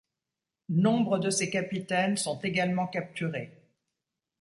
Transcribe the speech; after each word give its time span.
Nombre 0.69 1.19
de 1.19 1.29
ses 1.29 1.51
capitaines 1.51 2.17
sont 2.17 2.39
également 2.39 2.87
capturés. 2.87 3.53